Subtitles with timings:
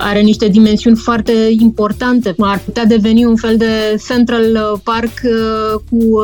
[0.00, 2.34] are niște dimensiuni foarte importante.
[2.38, 5.12] Ar putea deveni un fel de Central Park
[5.90, 6.20] cu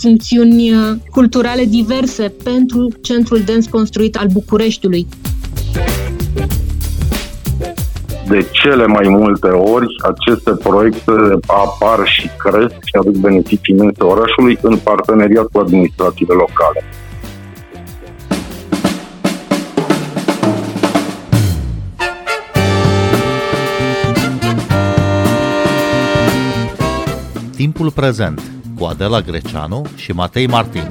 [0.00, 0.72] funcțiuni
[1.10, 5.06] culturale diverse pentru centrul dens construit al Bucureștiului
[8.28, 11.12] de cele mai multe ori aceste proiecte
[11.46, 16.84] apar și cresc și aduc beneficii imense orașului în parteneriat cu administrațiile locale.
[27.64, 28.42] Timpul prezent
[28.78, 30.88] cu Adela Greceanu și Matei Martin.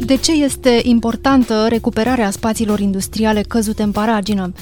[0.00, 4.52] De ce este importantă recuperarea spațiilor industriale căzute în paragină?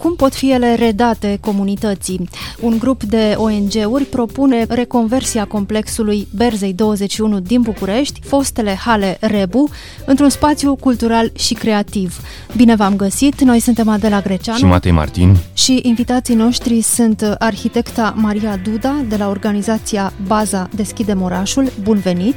[0.00, 2.28] Cum pot fi ele redate comunității?
[2.60, 9.70] Un grup de ONG-uri propune reconversia complexului Berzei 21 din București, fostele hale Rebu,
[10.04, 12.20] într-un spațiu cultural și creativ.
[12.56, 13.40] Bine v-am găsit!
[13.40, 19.16] Noi suntem Adela Greceanu și Matei Martin și invitații noștri sunt arhitecta Maria Duda de
[19.16, 21.72] la organizația Baza Deschidem Orașul.
[21.82, 22.36] Bun venit!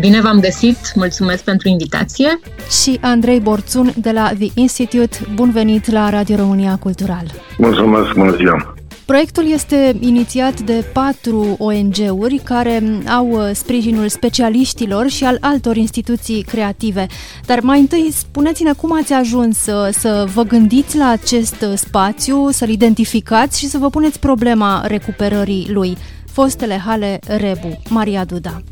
[0.00, 0.76] Bine v-am găsit!
[0.94, 2.40] Mulțumesc pentru invitație!
[2.82, 5.16] Și Andrei Borțun de la The Institute.
[5.34, 7.04] Bun venit la Radio România Cultură!
[7.04, 7.26] cultural.
[7.58, 8.74] Mulțumesc, bună ziua!
[9.04, 16.42] Proiectul este inițiat de patru ONG-uri care au uh, sprijinul specialiștilor și al altor instituții
[16.42, 17.06] creative.
[17.46, 22.50] Dar mai întâi, spuneți-ne cum ați ajuns să, să vă gândiți la acest uh, spațiu,
[22.50, 25.96] să-l identificați și să vă puneți problema recuperării lui.
[26.32, 28.62] Fostele hale Rebu, Maria Duda.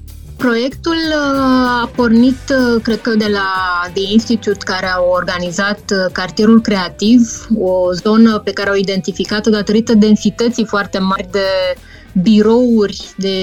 [0.43, 3.47] Proiectul uh, a pornit, uh, cred că, de la
[3.95, 9.95] The Institute, care au organizat uh, cartierul creativ, o zonă pe care au identificat-o datorită
[9.95, 11.47] densității foarte mari de
[12.23, 13.37] birouri de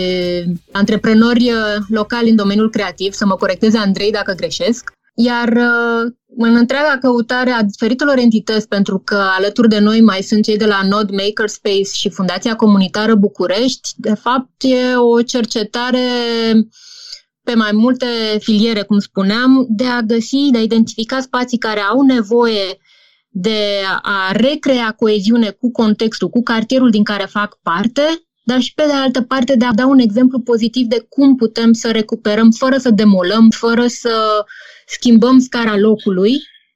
[0.71, 1.51] antreprenori
[1.89, 5.47] locali în domeniul creativ, să mă corecteze Andrei dacă greșesc, iar
[6.37, 10.65] în întreaga căutare a diferitelor entități, pentru că alături de noi mai sunt cei de
[10.65, 15.99] la Node Makerspace și Fundația Comunitară București, de fapt e o cercetare
[17.49, 18.05] pe mai multe
[18.39, 22.77] filiere, cum spuneam, de a găsi, de a identifica spații care au nevoie
[23.29, 23.59] de
[24.01, 28.01] a recrea coeziune cu contextul, cu cartierul din care fac parte,
[28.43, 31.73] dar și pe de altă parte de a da un exemplu pozitiv de cum putem
[31.73, 34.45] să recuperăm fără să demolăm, fără să
[34.87, 36.33] schimbăm scara locului,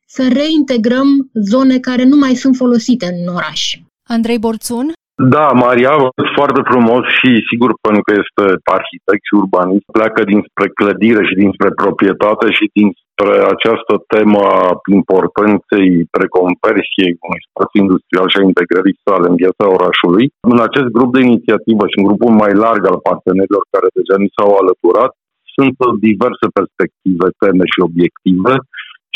[0.07, 3.77] să reintegrăm zone care nu mai sunt folosite în oraș.
[4.03, 4.93] Andrei Borțun?
[5.15, 5.93] Da, Maria,
[6.37, 8.45] foarte frumos și sigur pentru că este
[8.77, 14.69] arhitect și urbanist, pleacă dinspre clădire și dinspre proprietate și dinspre această temă a
[14.99, 20.25] importanței preconversiei unui spațiu industrial și a integrării sale în viața orașului.
[20.51, 24.33] În acest grup de inițiativă și în grupul mai larg al partenerilor care deja ni
[24.35, 25.11] s-au alăturat,
[25.55, 28.53] sunt diverse perspective, teme și obiective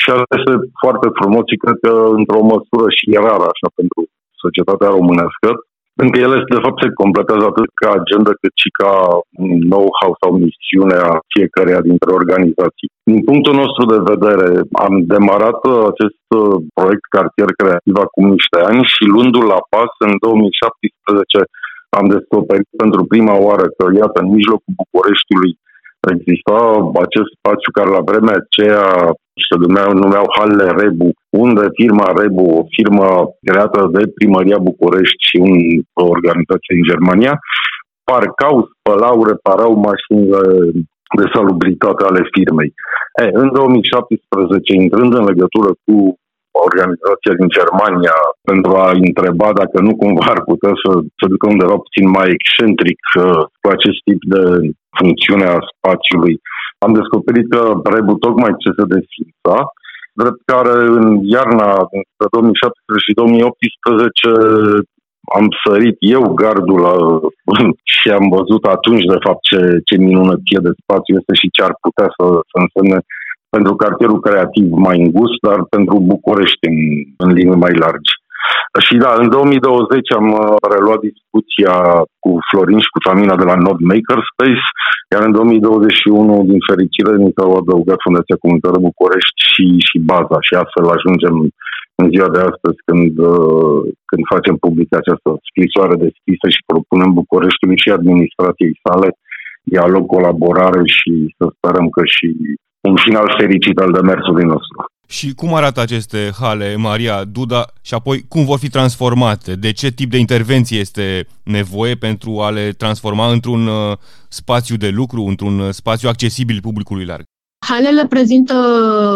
[0.01, 3.99] și asta este foarte frumos și cred că într-o măsură și rară așa pentru
[4.43, 5.49] societatea românească,
[5.97, 8.91] pentru că ele, de fapt, se completează atât ca agenda, cât și ca
[9.71, 12.89] know-how sau misiune a fiecăreia dintre organizații.
[13.09, 14.47] Din punctul nostru de vedere,
[14.85, 15.59] am demarat
[15.91, 21.41] acest uh, proiect Cartier Creativ acum niște ani și luându-l la pas în 2017
[21.99, 25.53] am descoperit pentru prima oară că, iată, în mijlocul Bucureștiului
[26.13, 26.59] exista
[27.05, 28.85] acest spațiu care la vremea aceea
[29.47, 33.07] se numeau, numeau Halle Rebu, unde firma Rebu, o firmă
[33.47, 35.55] creată de Primăria București și un,
[35.93, 37.33] o organizație în Germania,
[38.09, 40.41] parcau, spălau, reparau mașinile
[41.19, 42.71] de salubritate ale firmei.
[43.21, 45.95] E, în 2017, intrând în legătură cu
[46.65, 48.17] organizația din Germania
[48.49, 52.99] pentru a întreba dacă nu cumva ar putea să se ducă undeva puțin mai excentric
[53.07, 54.43] uh, cu acest tip de
[54.97, 56.35] funcțiune a spațiului.
[56.85, 57.61] Am descoperit că
[57.93, 59.55] Rebu tocmai ce se desfința,
[60.21, 61.05] drept care în
[61.35, 64.97] iarna între 2017 și 2018
[65.37, 66.93] am sărit eu gardul la,
[67.95, 71.73] și am văzut atunci, de fapt, ce, ce minunăție de spațiu este și ce ar
[71.85, 72.99] putea să, să însemne
[73.55, 76.77] pentru cartierul creativ mai îngust, dar pentru București în,
[77.23, 78.13] în linii mai largi.
[78.85, 81.75] Și da, în 2020 am uh, reluat discuția
[82.23, 84.65] cu Florin și cu Tamina de la Node Makerspace,
[85.13, 90.53] iar în 2021, din fericire, ni s-au adăugat Fundația Comunitară București și, și baza și
[90.61, 91.35] astfel ajungem
[92.01, 93.79] în ziua de astăzi când, uh,
[94.09, 99.09] când facem publică această scrisoare deschisă și propunem Bucureștiului și administrației sale
[99.73, 102.27] dialog, colaborare și să sperăm că și
[102.89, 104.79] un final fericit al demersului nostru.
[105.09, 109.55] Și cum arată aceste hale, Maria Duda, și apoi cum vor fi transformate?
[109.55, 114.89] De ce tip de intervenție este nevoie pentru a le transforma într-un uh, spațiu de
[114.89, 117.23] lucru, într-un uh, spațiu accesibil publicului larg?
[117.65, 118.53] Halele prezintă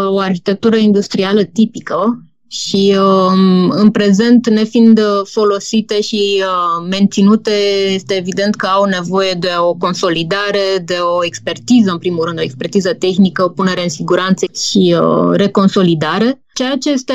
[0.09, 7.51] o arhitectură industrială tipică și um, în prezent, nefiind folosite și uh, menținute,
[7.93, 12.41] este evident că au nevoie de o consolidare, de o expertiză, în primul rând, o
[12.41, 16.43] expertiză tehnică, o punere în siguranță și uh, reconsolidare.
[16.53, 17.13] Ceea ce este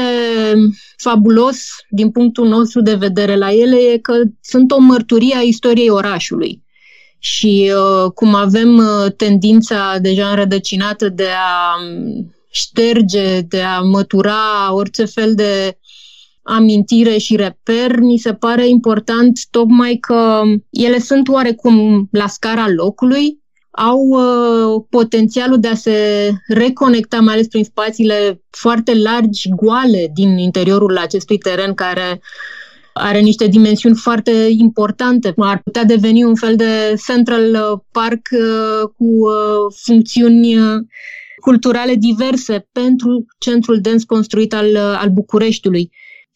[0.97, 1.57] fabulos
[1.91, 6.65] din punctul nostru de vedere la ele e că sunt o mărturie a istoriei orașului.
[7.19, 14.73] Și uh, cum avem uh, tendința deja înrădăcinată de a um, șterge, de a mătura
[14.73, 15.79] orice fel de
[16.43, 23.45] amintire și reper, mi se pare important tocmai că ele sunt oarecum la scara locului,
[23.71, 30.39] au uh, potențialul de a se reconecta, mai ales prin spațiile foarte largi, goale din
[30.39, 32.21] interiorul acestui teren care
[32.93, 35.35] are niște dimensiuni foarte importante.
[35.37, 40.81] Ar putea deveni un fel de Central Park uh, cu uh, funcțiuni uh,
[41.41, 45.91] culturale diverse pentru centrul dens construit al, al Bucureștiului.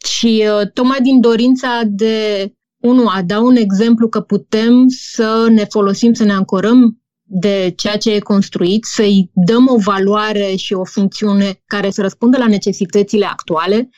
[0.06, 2.46] Și uh, tocmai din dorința de,
[2.80, 7.96] unu, a da un exemplu că putem să ne folosim, să ne ancorăm de ceea
[7.96, 13.24] ce e construit, să-i dăm o valoare și o funcțiune care să răspundă la necesitățile
[13.24, 13.88] actuale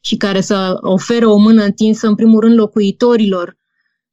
[0.00, 3.58] și care să ofere o mână întinsă, în primul rând, locuitorilor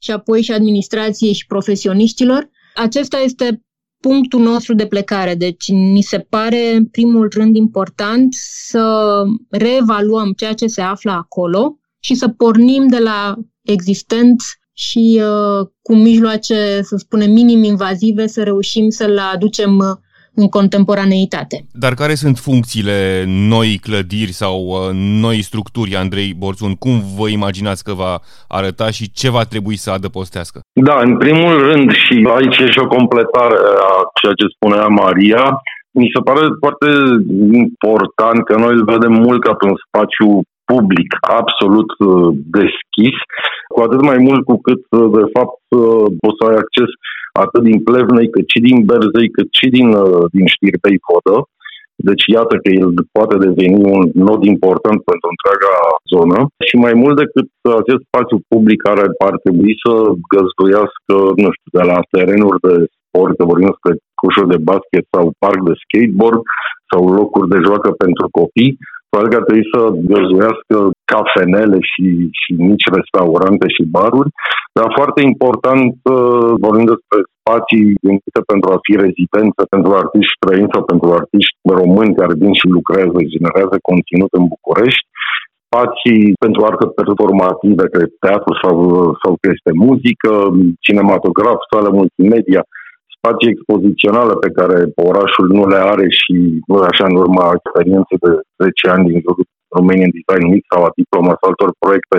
[0.01, 2.49] și apoi și administrației și profesioniștilor.
[2.75, 3.63] Acesta este
[4.01, 5.35] punctul nostru de plecare.
[5.35, 8.33] Deci ni se pare, în primul rând, important
[8.67, 14.41] să reevaluăm ceea ce se află acolo și să pornim de la existent
[14.73, 19.85] și uh, cu mijloace, să spunem, minim-invazive, să reușim să-l aducem uh,
[20.39, 21.57] în contemporaneitate.
[21.83, 24.77] Dar care sunt funcțiile noi clădiri sau uh,
[25.25, 26.73] noi structuri, Andrei Borțun?
[26.75, 28.13] Cum vă imaginați că va
[28.47, 30.57] arăta și ce va trebui să adăpostească?
[30.87, 33.57] Da, în primul rând și aici e și o completare
[33.91, 35.43] a ceea ce spunea Maria,
[35.99, 36.87] mi se pare foarte
[37.63, 40.29] important că noi îl vedem mult ca pe un spațiu
[40.71, 41.09] public
[41.41, 43.17] absolut uh, deschis,
[43.73, 45.57] cu atât mai mult cu cât, uh, de fapt,
[46.21, 46.89] poți să ai acces
[47.43, 51.37] atât din Plevnei, cât și din Berzei, cât și din, uh, din Știrpei Fodă.
[52.07, 55.73] Deci iată că el poate deveni un nod important pentru întreaga
[56.13, 57.47] zonă și mai mult decât
[57.81, 59.93] acest spațiu public care ar trebui să
[60.33, 65.25] găzduiască, nu știu, de la terenuri de sport, că vorbim despre cușuri de basket sau
[65.43, 66.41] parc de skateboard
[66.89, 68.77] sau locuri de joacă pentru copii,
[69.09, 70.75] probabil că ar trebui să găzduiască
[71.11, 72.05] cafenele și,
[72.41, 74.31] și mici restaurante și baruri,
[74.77, 80.73] dar foarte important, uh, vorbim despre spații gândite pentru a fi rezidență pentru artiști străini
[80.73, 85.07] sau pentru artiști români care vin și lucrează, generează conținut în București,
[85.65, 88.75] spații pentru artă performativă, că teatru sau,
[89.21, 90.31] sau că este muzică,
[90.85, 92.61] cinematograf, sală multimedia,
[93.19, 94.77] spații expoziționale pe care
[95.09, 96.35] orașul nu le are și
[96.89, 98.31] așa în urma experienței de
[98.63, 99.45] 10 ani din jurul
[99.77, 102.17] Romanian Design Week sau a diploma sau altor proiecte,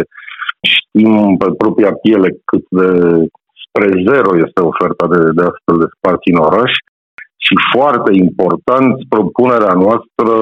[0.73, 2.88] știm pe propria piele cât de
[3.64, 6.73] spre zero este oferta de, de astfel de spații în oraș.
[7.46, 10.32] Și foarte important, propunerea noastră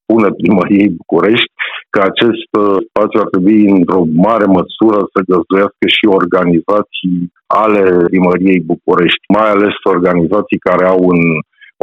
[0.00, 1.53] spune primăriei București
[1.94, 7.16] că acest uh, spațiu ar trebui într-o mare măsură să găzduiască și organizații
[7.62, 11.22] ale primăriei București, mai ales organizații care au în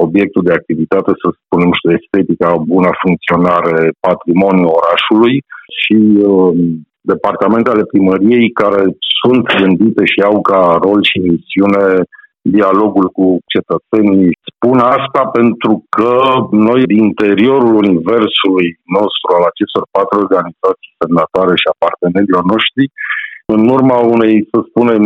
[0.05, 5.35] obiectul de activitate, să spunem, și de estetica, bună funcționare, patrimoniu orașului
[5.79, 5.97] și
[6.31, 6.51] uh,
[7.13, 8.81] departamente ale primăriei care
[9.19, 11.85] sunt gândite și au ca rol și misiune
[12.41, 14.29] dialogul cu cetățenii.
[14.51, 16.13] Spun asta pentru că
[16.67, 18.67] noi, din interiorul universului
[18.97, 22.85] nostru, al acestor patru organizații semnatoare și a partenerilor noștri,
[23.55, 25.03] în urma unei, să spunem,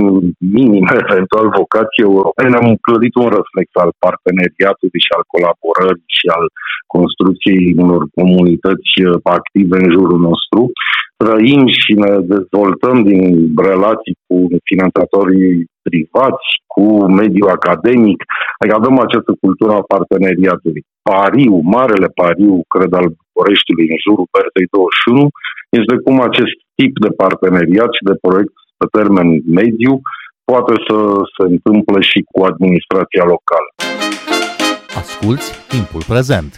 [0.58, 6.46] minime, eventual, vocații europene, am clădit un reflex al parteneriatului și al colaborării și al
[6.96, 8.94] construcției unor comunități
[9.38, 10.60] active în jurul nostru.
[11.24, 13.24] Trăim și ne dezvoltăm din
[13.70, 14.36] relații cu
[14.70, 15.54] finanțatorii
[15.88, 16.86] privați, cu
[17.22, 18.20] mediul academic,
[18.58, 20.82] adică avem această cultură a parteneriatului.
[21.10, 25.28] Pariu, marele pariu, cred, al Bucureștiului în jurul Bertei 21,
[25.80, 29.28] este cum acest tip de parteneriat și de proiect pe termen
[29.60, 29.94] mediu
[30.52, 30.98] poate să
[31.36, 33.70] se întâmple și cu administrația locală.
[35.02, 36.52] Asculți timpul prezent!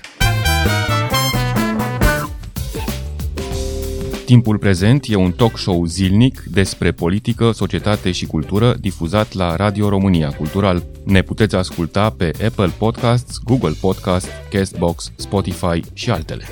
[4.27, 9.89] Timpul prezent e un talk show zilnic despre politică, societate și cultură difuzat la Radio
[9.89, 10.84] România Cultural.
[11.03, 16.43] Ne puteți asculta pe Apple Podcasts, Google Podcasts, Castbox, Spotify și altele.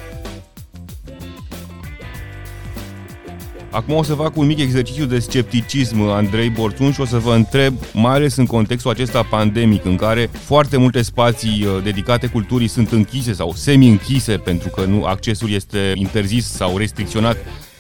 [3.70, 7.34] Acum o să fac un mic exercițiu de scepticism, Andrei Borțun, și o să vă
[7.34, 12.68] întreb, mai ales în contextul acesta pandemic, în care foarte multe spații uh, dedicate culturii
[12.68, 17.38] sunt închise sau semi-închise pentru că nu accesul este interzis sau restricționat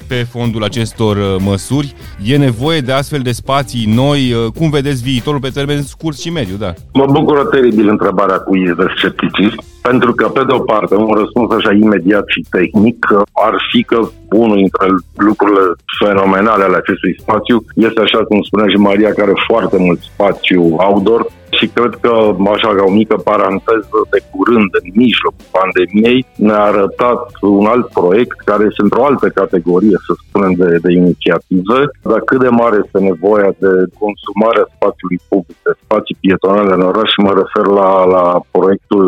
[0.07, 1.95] pe fondul acestor uh, măsuri.
[2.23, 4.33] E nevoie de astfel de spații noi?
[4.33, 6.55] Uh, cum vedeți viitorul pe termen scurt și mediu?
[6.55, 6.73] Da.
[6.93, 11.13] Mă bucură teribil întrebarea cu iz de scepticism, pentru că, pe de o parte, un
[11.21, 12.99] răspuns așa imediat și tehnic
[13.47, 13.99] ar fi că
[14.43, 14.87] unul dintre
[15.27, 15.65] lucrurile
[15.99, 20.61] fenomenale ale acestui spațiu este, așa cum spunea și Maria, care are foarte mult spațiu
[20.87, 21.21] outdoor,
[21.57, 22.13] și cred că,
[22.55, 28.37] așa ca o mică paranteză, de curând, în mijlocul pandemiei, ne-a arătat un alt proiect
[28.49, 31.79] care este într-o altă categorie, să spunem, de, de inițiative,
[32.11, 33.71] dar cât de mare este nevoia de
[34.03, 38.25] consumarea spațiului public, de spații pietonale în oraș și mă refer la, la
[38.55, 39.05] proiectul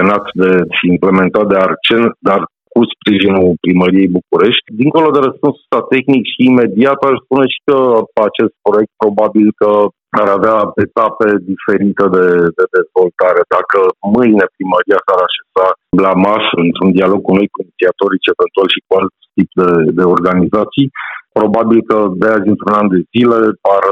[0.00, 2.40] desenat de, și implementat de Arcen, dar
[2.74, 4.66] cu sprijinul primăriei București.
[4.82, 7.78] Dincolo de răspunsul ăsta tehnic și imediat, aș spune și că
[8.28, 9.70] acest proiect probabil că
[10.22, 12.26] ar avea etape diferite de,
[12.58, 13.40] de dezvoltare.
[13.56, 13.78] Dacă
[14.16, 15.66] mâine primăria s-ar așeza
[16.06, 20.04] la masă într-un dialog cu noi, cu inițiatorii, eventual și cu alt tip de, de
[20.16, 20.88] organizații,
[21.38, 23.38] probabil că de azi într-un an de zile
[23.76, 23.84] ar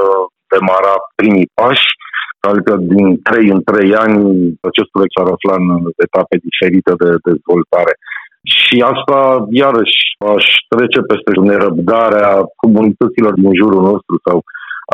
[0.55, 1.89] demara primii pași
[2.41, 4.17] Adică din 3 în 3 ani
[4.71, 5.69] acest proiect s-ar afla în
[6.07, 7.95] etape diferite de dezvoltare.
[8.57, 9.19] Și asta,
[9.63, 9.99] iarăși,
[10.35, 12.31] aș trece peste nerăbdarea
[12.63, 14.37] comunităților din jurul nostru sau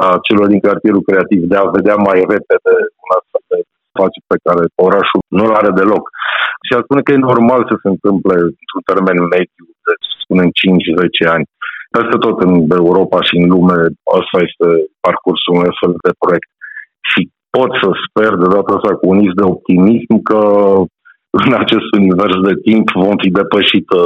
[0.05, 3.59] a celor din cartierul creativ de a vedea mai repede un astfel de
[3.91, 6.05] spațiu pe care orașul nu-l are deloc.
[6.67, 11.35] Și a spune că e normal să se întâmple într-un termen mediu, de, spunem, 5-10
[11.35, 11.47] ani.
[11.97, 13.79] Peste tot în Europa și în lume,
[14.19, 14.67] asta este
[15.07, 16.49] parcursul unui astfel de proiect.
[17.11, 17.21] Și
[17.57, 20.41] pot să sper de data asta cu un de optimism că
[21.47, 24.03] în acest univers de timp vom fi depășit uh,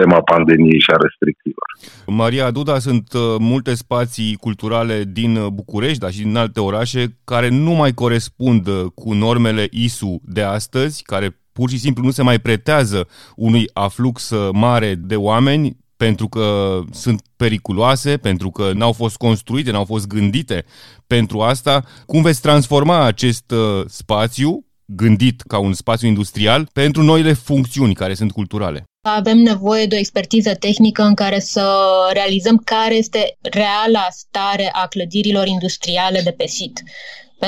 [0.00, 1.68] tema pandemiei și a restricțiilor.
[2.06, 7.02] Maria Duda, sunt uh, multe spații culturale din uh, București, dar și din alte orașe,
[7.24, 12.22] care nu mai corespund cu normele ISU de astăzi, care pur și simplu nu se
[12.22, 19.16] mai pretează unui aflux mare de oameni, pentru că sunt periculoase, pentru că n-au fost
[19.16, 20.64] construite, n-au fost gândite
[21.06, 21.84] pentru asta.
[22.06, 23.52] Cum veți transforma acest
[23.86, 28.84] spațiu gândit ca un spațiu industrial pentru noile funcțiuni care sunt culturale.
[29.08, 31.66] Avem nevoie de o expertiză tehnică în care să
[32.12, 36.82] realizăm care este reala stare a clădirilor industriale de pe sit.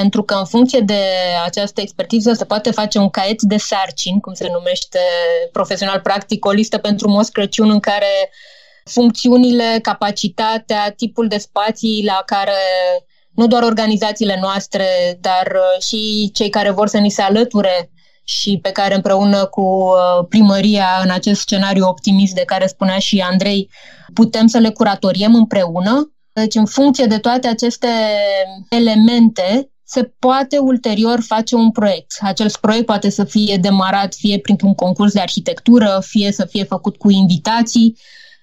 [0.00, 1.02] Pentru că în funcție de
[1.44, 4.98] această expertiză se poate face un caiet de sarcini, cum se numește
[5.52, 8.30] profesional practic, o listă pentru Moș Crăciun în care
[8.84, 12.58] funcțiunile, capacitatea, tipul de spații la care
[13.34, 14.86] nu doar organizațiile noastre,
[15.20, 17.90] dar uh, și cei care vor să ni se alăture
[18.24, 23.24] și pe care împreună cu uh, primăria în acest scenariu optimist de care spunea și
[23.30, 23.70] Andrei,
[24.14, 26.14] putem să le curatoriem împreună.
[26.32, 27.88] Deci în funcție de toate aceste
[28.68, 32.16] elemente se poate ulterior face un proiect.
[32.20, 36.96] Acel proiect poate să fie demarat fie printr-un concurs de arhitectură, fie să fie făcut
[36.96, 37.96] cu invitații,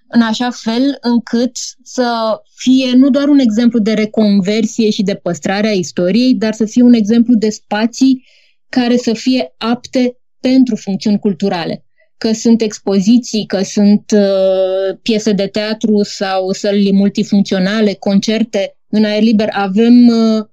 [0.08, 1.52] în așa fel încât
[1.84, 6.66] să fie nu doar un exemplu de reconversie și de păstrare a istoriei, dar să
[6.66, 8.26] fie un exemplu de spații
[8.70, 11.86] care să fie apte pentru funcțiuni culturale.
[12.18, 19.22] Că sunt expoziții, că sunt uh, piese de teatru sau săli multifuncționale, concerte în aer
[19.22, 19.50] liber.
[19.52, 20.46] Avem uh,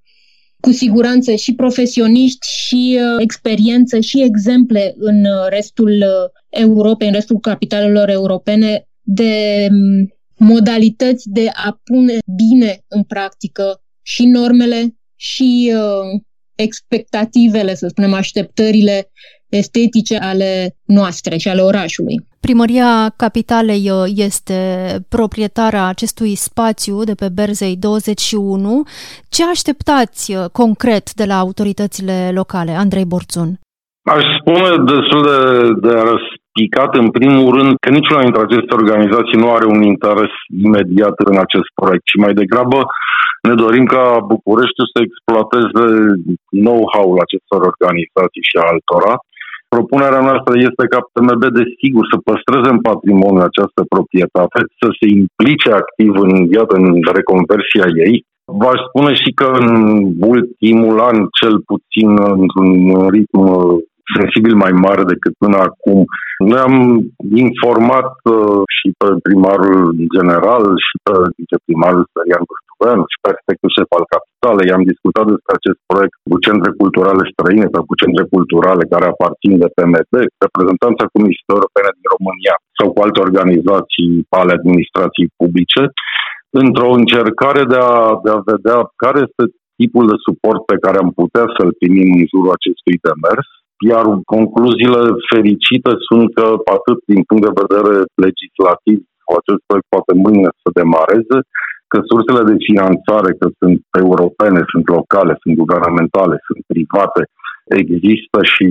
[0.60, 7.12] cu siguranță și profesioniști și uh, experiență și exemple în uh, restul uh, Europei, în
[7.12, 15.72] restul capitalelor europene de mm, modalități de a pune bine în practică și normele și
[15.74, 16.20] uh,
[16.64, 19.10] expectativele, să spunem, așteptările
[19.48, 22.16] estetice ale noastre și ale orașului.
[22.40, 24.60] Primăria Capitalei uh, este
[25.08, 28.82] proprietara acestui spațiu de pe Berzei 21.
[29.28, 33.58] Ce așteptați uh, concret de la autoritățile locale, Andrei Borțun?
[34.02, 35.94] Aș spune destul de, de
[36.58, 40.32] picat în primul rând că niciuna dintre aceste organizații nu are un interes
[40.66, 42.78] imediat în acest proiect, ci mai degrabă
[43.46, 45.84] ne dorim ca București să exploateze
[46.64, 49.14] know-how-ul acestor organizații și altora.
[49.74, 55.70] Propunerea noastră este ca PMB, desigur, să păstreze în patrimoniu această proprietate, să se implice
[55.82, 56.86] activ în, iată, în
[57.18, 58.16] reconversia ei.
[58.60, 59.68] V-aș spune și că în
[60.34, 62.10] ultimul an, cel puțin
[62.42, 62.70] într-un
[63.14, 63.38] ritm
[64.16, 66.00] sensibil mai mare decât până acum.
[66.50, 66.76] Noi am
[67.48, 69.80] informat uh, și pe primarul
[70.16, 74.68] general și pe viceprimarul Sărian Buștuveanu și pe arhitectul șef al capitalei.
[74.68, 79.52] I-am discutat despre acest proiect cu centre culturale străine sau cu centre culturale care aparțin
[79.62, 84.10] de PMD, reprezentanța Comisiei Europene din România sau cu alte organizații
[84.40, 85.82] ale administrației publice
[86.62, 89.42] într-o încercare de a, de a vedea care este
[89.80, 93.48] tipul de suport pe care am putea să-l primim în jurul acestui demers,
[93.92, 94.04] iar
[94.36, 97.94] concluziile fericite sunt că, atât din punct de vedere
[98.26, 98.98] legislativ,
[99.38, 101.38] acest proiect poate mâine să demareze,
[101.90, 107.22] că sursele de finanțare, că sunt europene, sunt locale, sunt guvernamentale, sunt private,
[107.82, 108.66] există și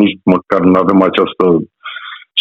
[0.00, 1.44] nici măcar nu avem această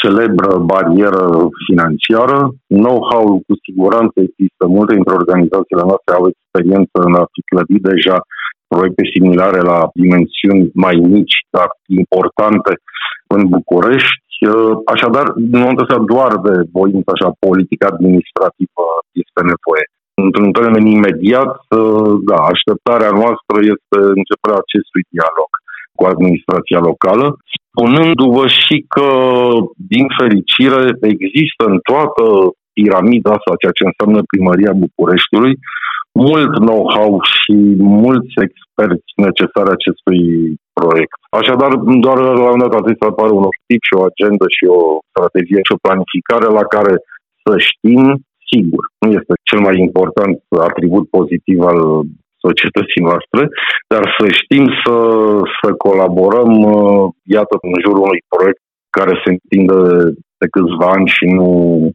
[0.01, 1.25] celebră barieră
[1.67, 2.37] financiară.
[2.83, 4.63] Know-how cu siguranță există.
[4.77, 8.17] Multe dintre organizațiile noastre au experiență în a fi clădit deja
[8.73, 11.69] proiecte similare la dimensiuni mai mici, dar
[12.01, 12.71] importante
[13.35, 14.19] în București.
[14.93, 15.25] Așadar,
[15.55, 18.85] nu să doar de voință așa politică administrativă
[19.23, 19.85] este nevoie.
[20.23, 21.53] Într-un termen imediat,
[22.29, 25.49] da, așteptarea noastră este începerea acestui dialog
[25.97, 27.25] cu administrația locală,
[27.65, 29.09] spunându-vă și că,
[29.93, 30.81] din fericire,
[31.13, 32.23] există în toată
[32.77, 35.53] piramida asta, ceea ce înseamnă primăria Bucureștiului,
[36.11, 40.21] mult know-how și mulți experți necesari acestui
[40.79, 41.19] proiect.
[41.39, 41.71] Așadar,
[42.05, 45.61] doar la un dat trebuie să apară un tip și o agendă și o strategie
[45.67, 46.93] și o planificare la care
[47.43, 48.03] să știm
[48.51, 48.83] sigur.
[49.03, 50.35] Nu este cel mai important
[50.69, 51.79] atribut pozitiv al
[52.45, 53.41] societății noastre,
[53.91, 54.95] dar să știm să,
[55.59, 57.03] să colaborăm, uh,
[57.37, 58.61] iată, în jurul unui proiect
[58.97, 59.79] care se întinde
[60.41, 61.49] de câțiva ani și nu,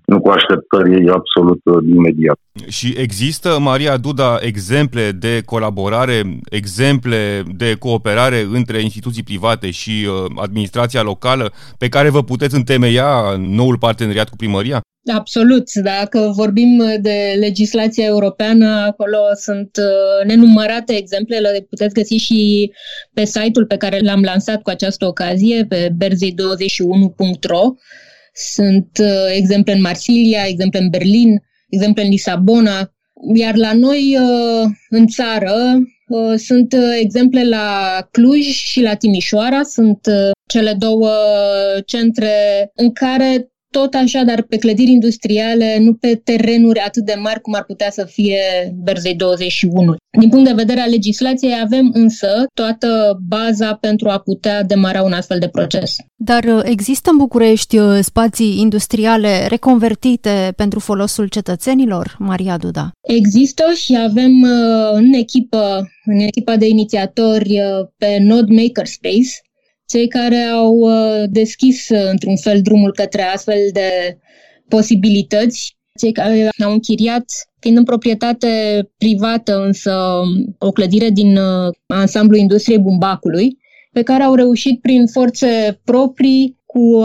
[0.04, 2.38] nu cu așteptări absolut uh, imediat.
[2.68, 6.18] Și există, Maria Duda, exemple de colaborare,
[6.50, 13.10] exemple de cooperare între instituții private și uh, administrația locală pe care vă puteți întemeia
[13.38, 14.80] noul parteneriat cu primăria?
[15.14, 15.72] Absolut.
[15.72, 22.72] Dacă vorbim de legislația europeană, acolo sunt uh, nenumărate exemple, le puteți găsi și
[23.14, 27.74] pe site-ul pe care l-am lansat cu această ocazie, pe berzei21.ro.
[28.36, 32.92] Sunt uh, exemple în Marsilia, exemple în Berlin, exemple în Lisabona,
[33.34, 35.54] iar la noi uh, în țară
[36.36, 40.00] sunt exemple la Cluj și la Timișoara, sunt
[40.46, 41.10] cele două
[41.86, 47.40] centre în care tot așa, dar pe clădiri industriale, nu pe terenuri atât de mari
[47.40, 48.40] cum ar putea să fie
[48.82, 49.94] Berzei 21.
[50.18, 55.12] Din punct de vedere al legislației, avem însă toată baza pentru a putea demara un
[55.12, 55.96] astfel de proces.
[56.14, 62.90] Dar uh, există în București uh, spații industriale reconvertite pentru folosul cetățenilor, Maria Duda?
[63.02, 67.60] Există și avem uh, în echipă, în echipa de inițiatori
[67.96, 69.45] pe Node Makerspace,
[69.86, 74.18] cei care au uh, deschis uh, într-un fel drumul către astfel de
[74.68, 77.24] posibilități, cei care au închiriat,
[77.60, 78.48] fiind în proprietate
[78.98, 80.20] privată, însă
[80.58, 83.58] o clădire din uh, ansamblu industriei bumbacului,
[83.92, 87.04] pe care au reușit prin forțe proprii cu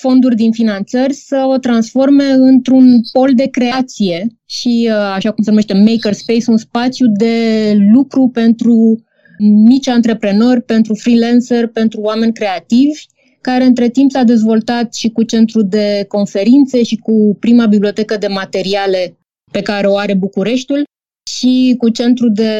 [0.00, 5.74] fonduri din finanțări să o transforme într-un pol de creație și, așa cum se numește
[5.74, 9.04] Makerspace, un spațiu de lucru pentru
[9.42, 13.00] mici antreprenori, pentru freelancer, pentru oameni creativi,
[13.40, 18.26] care între timp s-a dezvoltat și cu centru de conferințe și cu prima bibliotecă de
[18.26, 19.16] materiale
[19.52, 20.82] pe care o are Bucureștiul
[21.30, 22.52] și cu centru de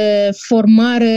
[0.49, 1.17] formare,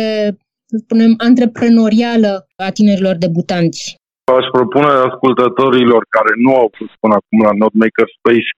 [0.71, 3.95] să spunem, antreprenorială a tinerilor debutanți.
[4.39, 8.49] Aș propune ascultătorilor care nu au fost până acum la Notemaker Space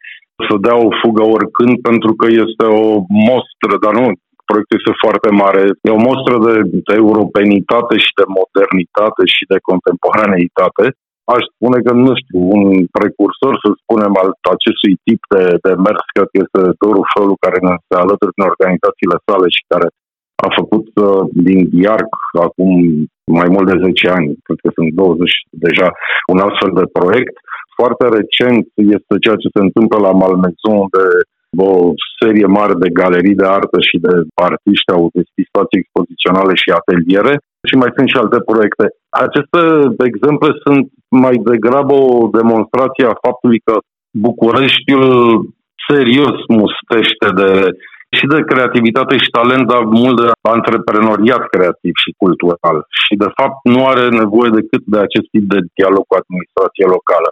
[0.48, 2.88] să dea o fugă oricând, pentru că este o
[3.30, 4.06] mostră, dar nu
[4.50, 5.62] proiectul este foarte mare.
[5.88, 6.56] E o mostră de,
[6.88, 10.86] de europenitate și de modernitate și de contemporaneitate.
[11.36, 12.66] Aș spune că, nu știu, un
[12.98, 17.58] precursor, să spunem, al acestui tip de, de mers, cred că este Doru Fălu, care
[17.68, 19.88] ne se alături în organizațiile sale și care
[20.46, 22.14] a făcut uh, din IARC
[22.48, 22.72] acum
[23.40, 25.32] mai mult de 10 ani, cred că sunt 20
[25.66, 25.88] deja,
[26.32, 27.36] un astfel de proiect.
[27.80, 28.64] Foarte recent
[28.96, 31.06] este ceea ce se întâmplă la Malmaison, de
[31.72, 34.14] o serie mare de galerii de artă și de
[34.48, 37.34] artiști au deschis spații expoziționale și ateliere
[37.68, 38.86] și mai sunt și alte proiecte.
[39.26, 39.62] Aceste
[40.10, 40.84] exemple sunt
[41.26, 43.76] mai degrabă o demonstrație a faptului că
[44.28, 45.08] Bucureștiul
[45.90, 47.50] serios mustește de
[48.18, 52.78] și de creativitate și talent, dar mult de antreprenoriat creativ și cultural.
[53.04, 57.30] Și, de fapt, nu are nevoie decât de acest tip de dialog cu administrația locală.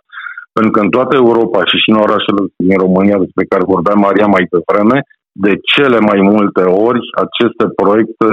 [0.55, 4.27] Pentru că în toată Europa și și în orașele din România despre care vorbea Maria
[4.35, 4.97] mai devreme,
[5.45, 8.27] de cele mai multe ori aceste proiecte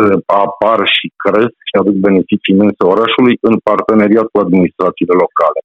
[0.45, 5.61] apar și cresc și aduc beneficii imense orașului în parteneriat cu administrațiile locale.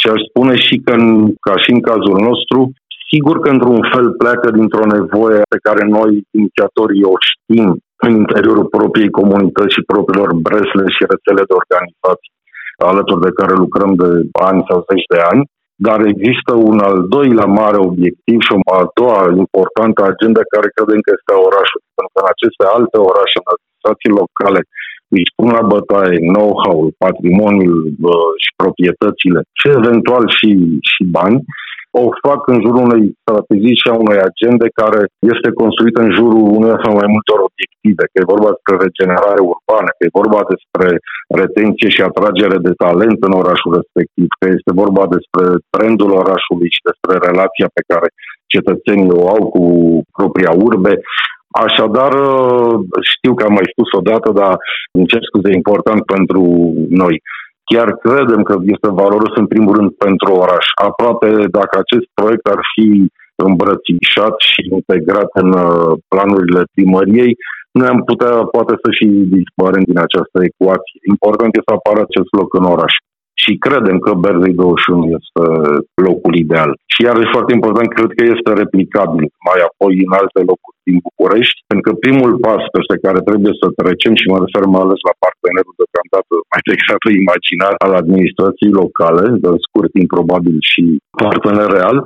[0.00, 1.06] Și aș spune și că, în,
[1.46, 2.58] ca și în cazul nostru,
[3.12, 6.10] sigur că într-un fel pleacă dintr-o nevoie pe care noi,
[6.40, 7.68] inițiatorii, o știm
[8.04, 12.32] în interiorul propriei comunități și propriilor bresle și rețele de organizații
[12.92, 14.08] alături de care lucrăm de
[14.50, 15.42] ani sau zeci de ani,
[15.86, 21.00] dar există un al doilea mare obiectiv și o a doua importantă agenda care credem
[21.04, 21.86] că este a orașului.
[21.96, 24.60] Pentru că în aceste alte orașe, în administrații locale,
[25.16, 27.78] își pun la bătaie know-how-ul, patrimoniul
[28.44, 30.50] și proprietățile și eventual și,
[30.90, 31.38] și bani,
[32.00, 35.00] o fac în jurul unei strategii și a unei agende care
[35.32, 39.88] este construită în jurul unei sau mai multor obiective, că e vorba despre regenerare urbană,
[39.94, 40.88] că e vorba despre
[41.40, 45.44] retenție și atragere de talent în orașul respectiv, că este vorba despre
[45.74, 48.08] trendul orașului și despre relația pe care
[48.54, 49.64] cetățenii o au cu
[50.18, 50.92] propria urbe.
[51.52, 52.12] Așadar,
[53.14, 54.56] știu că am mai spus odată, dar
[54.92, 56.42] încerc scuze, important pentru
[57.02, 57.14] noi.
[57.70, 60.66] Chiar credem că este valoros în primul rând pentru oraș.
[60.88, 62.88] Aproape dacă acest proiect ar fi
[63.46, 67.32] îmbrățișat și integrat în uh, planurile primăriei,
[67.78, 70.98] noi am putea poate să și dispărem din această ecuație.
[71.14, 72.94] Important este să apară acest loc în oraș
[73.42, 75.44] și credem că Berzei 21 este
[76.06, 76.70] locul ideal.
[76.92, 80.96] Și iar e foarte important, cred că este replicabil mai apoi în alte locuri din
[81.06, 85.00] București, pentru că primul pas pe care trebuie să trecem, și mă refer mai ales
[85.08, 90.82] la partenerul deocamdată mai exact imaginar al administrației locale, de scurt timp probabil și
[91.24, 91.96] partener real,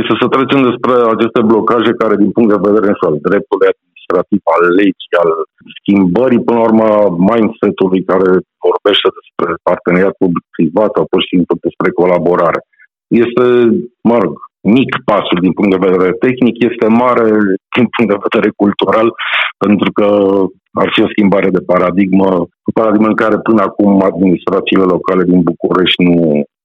[0.00, 4.62] este să trecem despre aceste blocaje care din punct de vedere al dreptului administrativ, al
[4.80, 5.30] legii, al
[5.78, 6.88] schimbării, până la urmă,
[7.30, 8.28] mindset-ului care
[8.68, 12.60] vorbește despre parteneriat public-privat sau pur și simplu despre colaborare.
[13.22, 13.44] Este,
[14.10, 17.28] mă rog, mic pasul din punct de vedere tehnic, este mare
[17.76, 19.08] din punct de vedere cultural,
[19.64, 20.06] pentru că
[20.82, 22.28] ar fi o schimbare de paradigmă,
[22.68, 26.18] o paradigmă în care până acum administrațiile locale din București nu,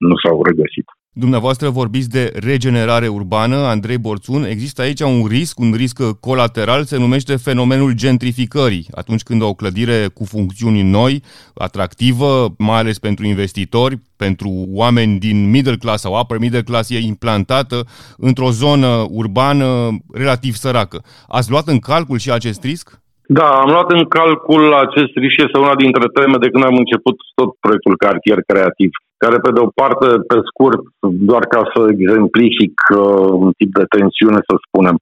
[0.08, 0.88] nu s-au regăsit.
[1.20, 4.44] Dumneavoastră vorbiți de regenerare urbană, Andrei Borțun.
[4.44, 8.86] Există aici un risc, un risc colateral, se numește fenomenul gentrificării.
[8.92, 11.24] Atunci când o clădire cu funcțiuni noi,
[11.56, 14.50] atractivă, mai ales pentru investitori, pentru
[14.82, 17.78] oameni din middle class sau upper middle class, e implantată
[18.18, 19.68] într-o zonă urbană
[20.14, 21.04] relativ săracă.
[21.28, 23.02] Ați luat în calcul și acest risc?
[23.28, 27.16] Da, am luat în calcul acest risc, este una dintre teme de când am început
[27.36, 28.92] tot proiectul Cartier Creativ,
[29.24, 30.82] care pe de o parte, pe scurt,
[31.30, 34.96] doar ca să exemplific uh, un tip de tensiune, să spunem,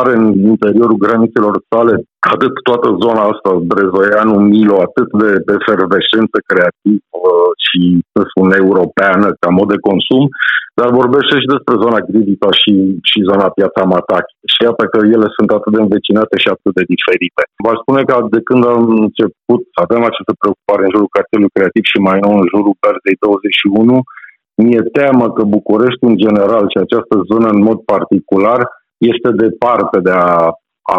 [0.00, 0.24] are în
[0.54, 1.94] interiorul granițelor sale
[2.34, 7.32] atât toată zona asta, Brezoianu, Milo, atât de efervescență creativă
[7.66, 7.80] și,
[8.14, 10.24] să spun, europeană ca mod de consum,
[10.78, 12.72] dar vorbește și despre zona Grivita și,
[13.10, 14.36] și zona Piața Matachi.
[14.52, 17.42] Și iată că ele sunt atât de învecinate și atât de diferite.
[17.66, 21.84] Vă spune că de când am început să avem această preocupare în jurul cartelului creativ
[21.92, 23.96] și mai nou în jurul Berzei 21,
[24.62, 28.60] mi-e teamă că București în general și această zonă în mod particular
[29.12, 30.32] este departe de a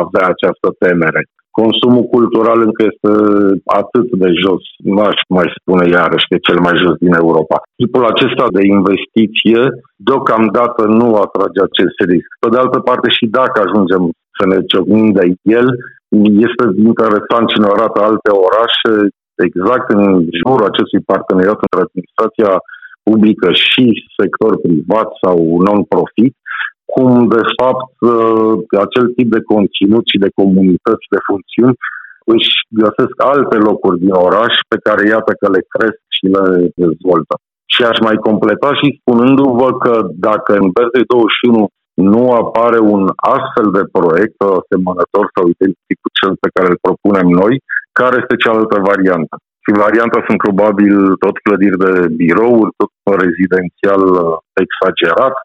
[0.01, 1.21] avea această temere.
[1.61, 3.11] Consumul cultural încă este
[3.81, 7.57] atât de jos, nu aș mai spune iarăși că e cel mai jos din Europa.
[7.81, 9.61] Tipul acesta de investiție
[10.09, 12.29] deocamdată nu atrage acest risc.
[12.43, 14.03] Pe de altă parte și dacă ajungem
[14.37, 15.25] să ne ciocnim de
[15.57, 15.67] el,
[16.47, 18.91] este interesant și ne arată alte orașe
[19.47, 20.03] exact în
[20.41, 22.51] jurul acestui parteneriat între administrația
[23.07, 23.85] publică și
[24.19, 26.33] sector privat sau non-profit,
[26.93, 28.53] cum, de fapt, uh,
[28.85, 31.77] acel tip de conținut și de comunități, de funcțiuni,
[32.33, 36.45] își găsesc alte locuri din oraș pe care, iată, că le cresc și le
[36.83, 37.33] dezvoltă.
[37.73, 39.93] Și aș mai completa și spunându-vă că
[40.27, 41.67] dacă în BZ 21
[42.13, 43.03] nu apare un
[43.35, 47.53] astfel de proiect asemănător sau identic cu cel pe care îl propunem noi,
[47.99, 49.35] care este cealaltă variantă?
[49.63, 52.91] Și varianta sunt probabil tot clădiri de birouri, tot
[53.23, 55.35] rezidențial uh, exagerat,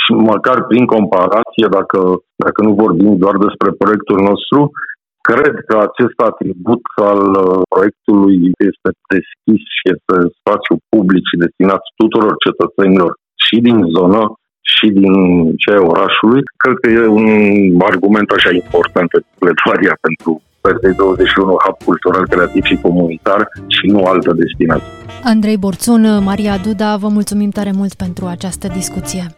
[0.00, 2.00] și măcar prin comparație, dacă,
[2.44, 4.60] dacă nu vorbim doar despre proiectul nostru,
[5.30, 8.36] cred că acest atribut al uh, proiectului
[8.70, 13.12] este deschis și este spațiu public și destinat tuturor cetățenilor
[13.46, 14.22] și din zonă
[14.74, 15.14] și din
[15.62, 16.42] ce orașului.
[16.62, 17.28] Cred că e un
[17.90, 24.00] argument așa important în pledoaria pentru Perdei 21 hub cultural, creativ și comunitar și nu
[24.04, 24.92] altă destinație.
[25.24, 29.37] Andrei Borțun, Maria Duda, vă mulțumim tare mult pentru această discuție.